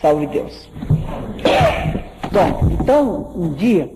Salve 0.00 0.26
Deus. 0.26 0.68
Bom, 2.30 2.70
então, 2.72 3.32
um 3.34 3.52
dia, 3.54 3.90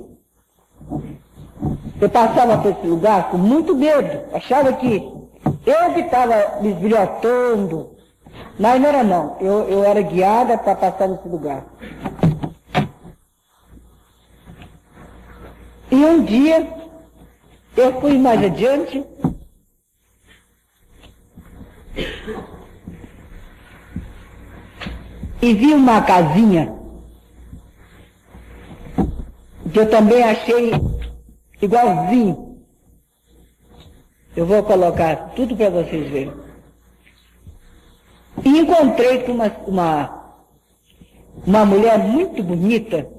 eu 2.01 2.11
passava 2.11 2.59
por 2.59 2.73
esse 2.73 2.87
lugar 2.87 3.31
com 3.31 3.39
muito 3.39 3.77
medo. 3.77 4.35
Achava 4.35 4.73
que 4.73 4.97
eu 5.67 5.95
que 5.95 6.01
estava 6.01 6.61
me 6.61 6.73
esbilhotando. 6.73 7.97
Mas 8.59 8.81
não 8.81 8.89
era 8.89 9.05
não. 9.05 9.37
Eu, 9.41 9.69
eu 9.69 9.85
era 9.85 10.03
guiada 10.03 10.59
para 10.59 10.75
passar 10.75 11.09
nesse 11.09 11.29
lugar. 11.29 11.65
E 15.91 15.95
um 15.95 16.25
dia, 16.25 16.67
eu 17.77 18.01
fui 18.01 18.19
mais 18.19 18.43
adiante. 18.43 19.05
E 25.43 25.55
vi 25.55 25.75
uma 25.75 26.01
casinha 26.03 26.73
que 29.73 29.77
eu 29.77 29.91
também 29.91 30.23
achei 30.23 30.71
igualzinho. 31.61 32.63
Eu 34.37 34.47
vou 34.47 34.63
colocar 34.63 35.33
tudo 35.35 35.57
para 35.57 35.69
vocês 35.69 36.09
verem. 36.13 36.33
E 38.45 38.61
encontrei 38.61 39.25
com 39.25 39.33
uma, 39.33 39.49
uma, 39.67 40.37
uma 41.45 41.65
mulher 41.65 41.99
muito 41.99 42.41
bonita, 42.41 43.11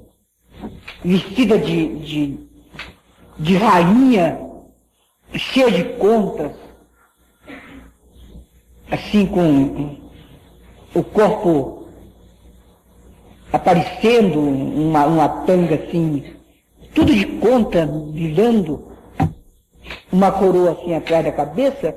vestida 1.03 1.59
de, 1.59 2.00
de, 2.00 2.48
de 3.38 3.58
rainha, 3.58 4.40
cheia 5.36 5.70
de 5.70 5.84
contas, 5.98 6.53
assim 8.90 9.26
com 9.26 9.98
o 10.95 11.03
corpo 11.03 11.83
aparecendo, 13.54 14.40
uma, 14.40 15.06
uma 15.06 15.30
tanga 15.46 15.76
assim, 15.76 16.34
tudo 16.96 17.14
de 17.14 17.26
conta, 17.26 17.86
brilhando, 17.86 18.92
uma 20.12 20.32
coroa 20.32 20.72
assim 20.72 20.95
atrás 20.95 21.23
da 21.23 21.32
cabeça, 21.32 21.95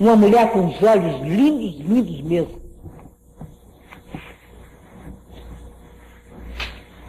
uma 0.00 0.16
mulher 0.16 0.50
com 0.50 0.66
os 0.66 0.82
olhos 0.82 1.20
lindos, 1.22 1.80
lindos 1.80 2.20
mesmo. 2.22 2.60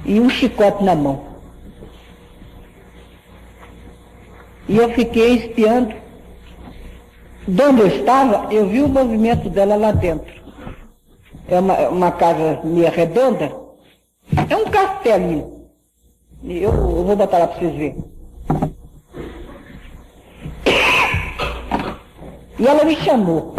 E 0.06 0.20
um 0.20 0.30
chicote 0.30 0.84
na 0.84 0.95
mão. 0.95 1.26
E 4.70 4.78
eu 4.78 4.89
fiquei 4.94 5.36
espiando. 5.36 5.94
De 7.48 7.64
onde 7.64 7.82
eu 7.82 7.88
estava, 7.88 8.54
eu 8.54 8.67
vi 8.67 8.82
o 8.82 8.89
movimento 8.89 9.50
dela 9.50 9.76
lá 9.76 9.92
dentro. 9.92 10.34
É 11.48 11.59
uma, 11.59 11.89
uma 11.89 12.11
casa 12.11 12.59
meio 12.64 12.92
redonda. 12.92 13.67
É 14.50 14.56
um 14.56 14.66
castelinho. 14.66 15.70
Eu, 16.44 16.72
eu 16.72 17.03
vou 17.03 17.16
botar 17.16 17.39
lá 17.39 17.47
para 17.47 17.59
vocês 17.59 17.75
verem. 17.75 18.17
E 22.59 22.67
ela 22.67 22.83
me 22.83 22.95
chamou. 22.95 23.55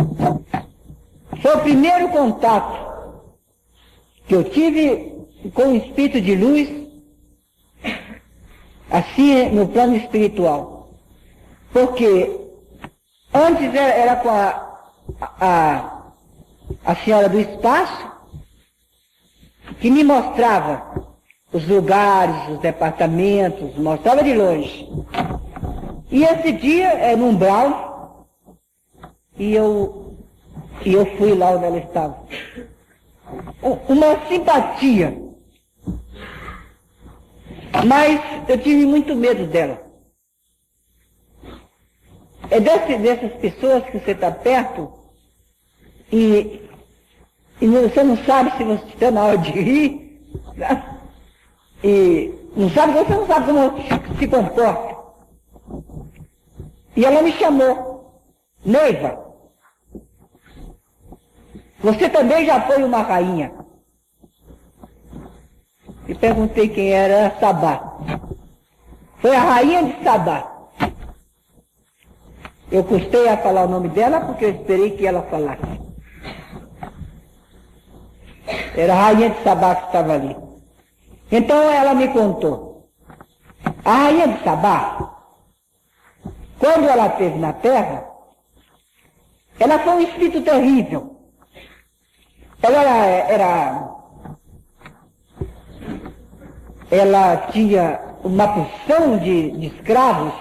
Foi 1.40 1.54
o 1.54 1.60
primeiro 1.60 2.08
contato 2.08 2.88
que 4.26 4.34
eu 4.34 4.44
tive 4.44 5.14
com 5.54 5.68
o 5.68 5.76
espírito 5.76 6.20
de 6.20 6.34
luz, 6.34 6.68
assim 8.90 9.48
no 9.50 9.68
plano 9.68 9.96
espiritual. 9.96 10.90
Porque 11.72 12.40
antes 13.32 13.74
era 13.74 14.16
com 14.16 14.30
a, 14.30 14.80
a, 15.20 16.02
a 16.84 16.96
senhora 16.96 17.28
do 17.28 17.38
espaço, 17.38 18.07
que 19.80 19.90
me 19.90 20.04
mostrava 20.04 21.16
os 21.52 21.66
lugares, 21.66 22.48
os 22.50 22.58
departamentos, 22.58 23.76
mostrava 23.76 24.22
de 24.22 24.34
longe. 24.34 24.88
E 26.10 26.24
esse 26.24 26.52
dia, 26.52 26.88
é 26.88 27.16
no 27.16 27.28
umbral, 27.28 28.28
e 29.38 29.54
eu, 29.54 30.16
e 30.84 30.92
eu 30.92 31.06
fui 31.16 31.34
lá 31.34 31.50
onde 31.50 31.64
ela 31.64 31.78
estava. 31.78 32.18
Uma 33.62 34.26
simpatia. 34.26 35.16
Mas 37.86 38.20
eu 38.48 38.58
tive 38.58 38.86
muito 38.86 39.14
medo 39.14 39.46
dela. 39.46 39.86
É 42.50 42.58
desse, 42.58 42.96
dessas 42.98 43.32
pessoas 43.40 43.84
que 43.84 43.98
você 43.98 44.12
está 44.12 44.30
perto 44.30 44.90
e, 46.10 46.67
e 47.60 47.66
você 47.66 48.02
não 48.02 48.16
sabe 48.24 48.56
se 48.56 48.64
você 48.64 48.84
está 48.86 49.10
na 49.10 49.24
hora 49.24 49.38
de 49.38 49.50
rir. 49.50 50.20
Né? 50.54 51.00
E 51.82 52.34
não 52.56 52.70
sabe, 52.70 52.92
você 52.92 53.14
não 53.14 53.26
sabe 53.26 53.46
como 53.46 54.18
se 54.18 54.28
comporta. 54.28 54.98
E 56.96 57.04
ela 57.04 57.22
me 57.22 57.32
chamou, 57.32 58.22
Neiva, 58.64 59.26
você 61.80 62.08
também 62.08 62.44
já 62.44 62.60
foi 62.62 62.82
uma 62.82 63.02
rainha. 63.02 63.52
E 66.08 66.14
perguntei 66.14 66.68
quem 66.68 66.90
era 66.90 67.38
Sabá. 67.38 67.98
Foi 69.18 69.34
a 69.34 69.40
rainha 69.40 69.84
de 69.84 70.02
Sabá. 70.02 70.68
Eu 72.70 72.84
custei 72.84 73.28
a 73.28 73.36
falar 73.36 73.64
o 73.64 73.68
nome 73.68 73.88
dela 73.88 74.20
porque 74.20 74.44
eu 74.44 74.50
esperei 74.50 74.96
que 74.96 75.06
ela 75.06 75.22
falasse. 75.22 75.87
Era 78.78 78.94
a 78.94 78.96
rainha 78.96 79.30
de 79.30 79.42
Sabá 79.42 79.74
que 79.74 79.86
estava 79.86 80.12
ali. 80.12 80.36
Então 81.32 81.56
ela 81.68 81.94
me 81.94 82.06
contou. 82.12 82.88
A 83.84 83.92
rainha 83.92 84.28
de 84.28 84.44
Sabá, 84.44 85.16
quando 86.60 86.88
ela 86.88 87.08
esteve 87.08 87.38
na 87.40 87.52
terra, 87.54 88.08
ela 89.58 89.80
foi 89.80 89.94
um 89.94 90.00
espírito 90.00 90.42
terrível. 90.42 91.16
Ela 92.62 92.82
era, 92.82 93.32
era 93.32 93.88
ela 96.88 97.36
tinha 97.48 98.00
uma 98.22 98.46
porção 98.46 99.18
de, 99.18 99.50
de, 99.58 99.66
escravos 99.66 100.34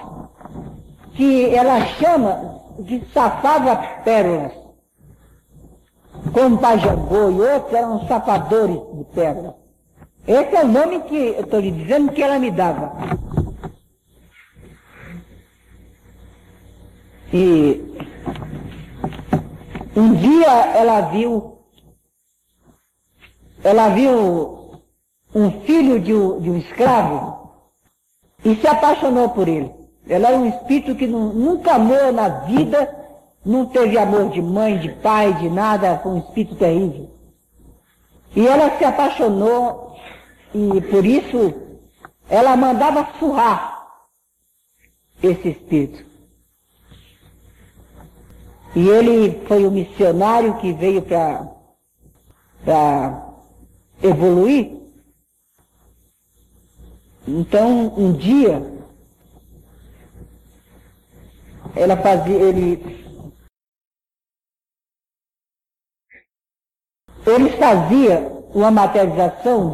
que 1.16 1.56
ela 1.56 1.84
chama 1.86 2.62
de 2.82 3.04
safava 3.12 3.76
pérolas. 4.04 4.67
Como 6.34 6.58
Pajangô 6.58 7.32
e 7.32 7.42
outros 7.42 7.74
eram 7.74 8.08
safadores 8.08 8.80
de 8.98 9.04
pérolas. 9.16 9.56
Esse 10.28 10.56
é 10.56 10.64
o 10.64 10.68
nome 10.68 11.02
que 11.02 11.16
eu 11.16 11.42
estou 11.42 11.60
lhe 11.60 11.72
dizendo 11.72 12.12
que 12.12 12.22
ela 12.22 12.38
me 12.38 12.52
dava. 12.52 12.94
E 17.34 17.96
um 19.96 20.14
dia 20.16 20.52
ela 20.76 21.02
viu 21.02 21.58
ela 23.64 23.90
viu 23.90 24.82
um 25.34 25.52
filho 25.62 26.00
de 26.00 26.14
um, 26.14 26.40
de 26.40 26.50
um 26.50 26.58
escravo 26.58 27.52
e 28.44 28.56
se 28.56 28.68
apaixonou 28.68 29.30
por 29.30 29.48
ele. 29.48 29.74
Ela 30.08 30.30
era 30.30 30.38
um 30.38 30.48
espírito 30.48 30.96
que 30.96 31.06
nunca 31.06 31.74
amou 31.76 32.12
na 32.14 32.30
vida, 32.46 33.07
não 33.48 33.66
teve 33.66 33.98
amor 33.98 34.30
de 34.30 34.42
mãe, 34.42 34.78
de 34.80 34.90
pai, 35.02 35.34
de 35.36 35.50
nada, 35.50 36.00
foi 36.00 36.12
um 36.12 36.20
espírito 36.20 36.56
terrível. 36.56 37.10
E 38.36 38.46
ela 38.46 38.78
se 38.78 38.84
apaixonou 38.84 39.98
e 40.54 40.82
por 40.82 41.06
isso 41.06 41.54
ela 42.30 42.56
mandava 42.56 43.08
surrar 43.18 43.88
esse 45.24 45.50
espírito. 45.50 46.06
E 48.76 48.88
ele 48.90 49.46
foi 49.48 49.66
o 49.66 49.72
missionário 49.72 50.60
que 50.60 50.74
veio 50.74 51.02
para 51.02 51.48
evoluir. 54.04 54.78
Então, 57.28 57.94
um 57.98 58.14
dia, 58.14 58.62
ela 61.76 61.98
fazia, 61.98 62.36
ele, 62.36 63.08
ele 67.26 67.50
fazia 67.68 68.32
uma 68.54 68.72
materialização, 68.72 69.74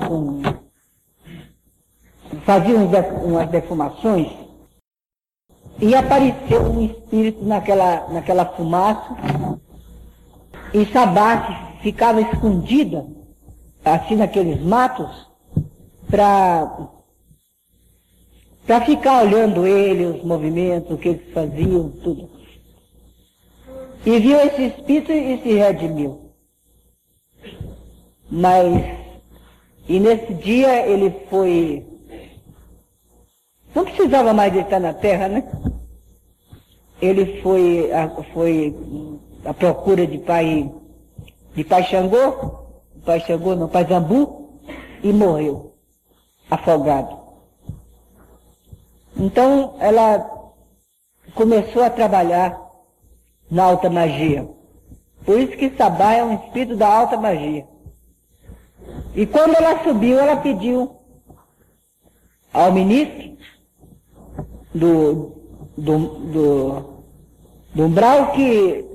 fazia 2.44 2.76
umas 2.76 3.50
defumações, 3.50 4.32
e 5.80 5.94
apareceu 5.94 6.64
um 6.64 6.86
espírito 6.86 7.46
naquela, 7.46 8.08
naquela 8.10 8.46
fumaça, 8.46 9.16
e 10.74 10.86
Sabate 10.88 11.56
ficava 11.84 12.20
escondida 12.22 13.06
assim 13.86 14.16
naqueles 14.16 14.60
matos, 14.64 15.28
para 16.10 16.90
para 18.66 18.80
ficar 18.86 19.24
olhando 19.24 19.68
ele, 19.68 20.06
os 20.06 20.24
movimentos, 20.24 20.90
o 20.92 20.98
que 20.98 21.10
eles 21.10 21.34
faziam, 21.34 21.90
tudo. 22.02 22.30
E 24.06 24.20
viu 24.20 24.40
esse 24.40 24.68
espírito 24.68 25.12
e 25.12 25.42
se 25.42 25.54
redimiu. 25.56 26.23
Mas 28.34 28.84
E 29.88 30.00
nesse 30.00 30.34
dia 30.34 30.88
ele 30.88 31.12
foi. 31.30 31.86
Não 33.76 33.84
precisava 33.86 34.34
mais 34.34 34.52
de 34.52 34.60
estar 34.60 34.80
na 34.80 34.94
terra, 34.94 35.28
né? 35.28 35.44
Ele 37.02 37.42
foi, 37.42 37.90
foi 38.34 38.76
à 39.46 39.54
procura 39.54 40.08
de 40.08 40.18
pai, 40.20 40.72
de 41.54 41.64
pai 41.64 41.84
Xangô, 41.84 42.64
pai 43.06 43.20
Xangô, 43.20 43.56
não, 43.56 43.68
pai 43.68 43.86
Zambu, 43.86 44.62
e 45.04 45.12
morreu, 45.12 45.76
afogado. 46.50 47.16
Então 49.18 49.76
ela 49.80 50.54
começou 51.36 51.84
a 51.84 51.90
trabalhar 51.90 52.58
na 53.52 53.64
alta 53.64 53.90
magia. 53.90 54.48
Por 55.26 55.40
isso 55.40 55.58
que 55.58 55.76
Sabá 55.76 56.14
é 56.14 56.24
um 56.24 56.36
espírito 56.36 56.78
da 56.78 56.88
alta 56.88 57.18
magia. 57.18 57.73
E 59.16 59.26
quando 59.26 59.56
ela 59.56 59.84
subiu, 59.84 60.20
ela 60.20 60.38
pediu 60.38 60.96
ao 62.52 62.72
ministro 62.72 63.38
do, 64.74 65.32
do, 65.78 65.98
do, 65.98 67.04
do 67.74 67.84
umbral 67.84 68.32
que, 68.32 68.86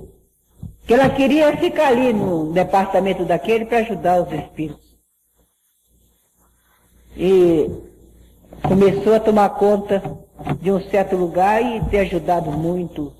que 0.87 0.95
ela 0.95 1.09
queria 1.11 1.57
ficar 1.57 1.89
ali 1.89 2.13
no 2.13 2.53
departamento 2.53 3.25
daquele 3.25 3.65
para 3.65 3.79
ajudar 3.79 4.23
os 4.23 4.33
espíritos. 4.33 4.89
E 7.17 7.71
começou 8.63 9.15
a 9.15 9.21
tomar 9.21 9.51
conta 9.51 10.03
de 10.61 10.71
um 10.71 10.81
certo 10.81 11.17
lugar 11.17 11.63
e 11.63 11.85
ter 11.91 12.01
ajudado 12.01 12.51
muito. 12.51 13.13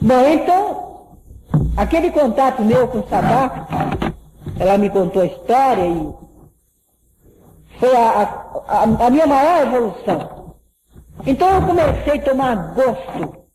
Bom, 0.00 0.26
então, 0.28 1.16
aquele 1.76 2.10
contato 2.10 2.62
meu 2.62 2.86
com 2.88 2.98
o 2.98 3.08
Sabá, 3.08 3.66
ela 4.58 4.78
me 4.78 4.90
contou 4.90 5.22
a 5.22 5.26
história 5.26 5.86
e 5.86 6.14
foi 7.78 7.94
a, 7.94 8.22
a, 8.66 8.82
a 8.82 9.10
minha 9.10 9.26
maior 9.26 9.66
evolução. 9.66 10.56
Então 11.26 11.48
eu 11.48 11.66
comecei 11.66 12.18
a 12.18 12.22
tomar 12.22 12.74
gosto 12.74 13.46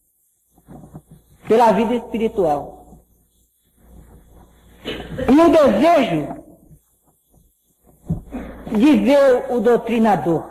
pela 1.47 1.71
vida 1.71 1.95
espiritual. 1.95 2.99
E 4.83 5.39
o 5.39 5.49
desejo 5.51 6.41
de 8.77 8.95
ver 8.97 9.51
o 9.51 9.59
doutrinador. 9.59 10.50